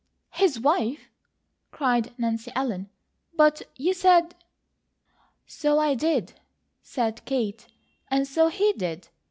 [0.31, 1.11] "His wife!"
[1.69, 2.89] cried Nancy Ellen.
[3.35, 4.33] "But you said"
[5.45, 6.33] "So I did,"
[6.81, 7.67] said Kate.
[8.09, 9.09] "And so he did.